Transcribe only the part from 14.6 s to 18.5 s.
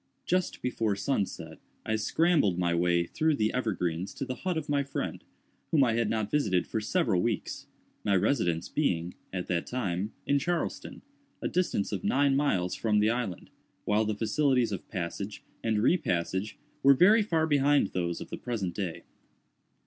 of passage and re passage were very far behind those of the